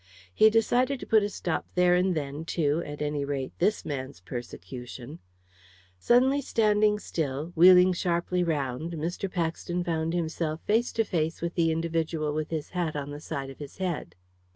He 0.33 0.49
decided 0.49 0.99
to 0.99 1.05
put 1.05 1.21
a 1.21 1.29
stop 1.29 1.67
there 1.75 1.93
and 1.93 2.15
then 2.15 2.43
to, 2.57 2.81
at 2.83 3.03
any 3.03 3.23
rate, 3.23 3.53
this 3.59 3.85
man's 3.85 4.19
persecution. 4.19 5.19
Suddenly 5.99 6.41
standing 6.41 6.97
still, 6.97 7.51
wheeling 7.55 7.93
sharply 7.93 8.43
round, 8.43 8.93
Mr. 8.93 9.31
Paxton 9.31 9.83
found 9.83 10.13
himself 10.13 10.59
face 10.63 10.91
to 10.93 11.03
face 11.03 11.39
with 11.39 11.53
the 11.53 11.71
individual 11.71 12.33
with 12.33 12.49
his 12.49 12.71
hat 12.71 12.95
on 12.95 13.11
the 13.11 13.19
side 13.21 13.51
of 13.51 13.59
his 13.59 13.77
head. 13.77 14.15